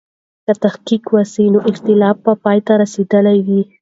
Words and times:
که 0.45 0.53
تحقیق 0.63 1.05
و 1.13 1.17
سوای، 1.33 1.47
نو 1.53 1.59
اختلاف 1.71 2.17
به 2.25 2.33
پای 2.43 2.59
ته 2.65 2.73
رسېدلی 2.81 3.37
وای. 3.47 3.63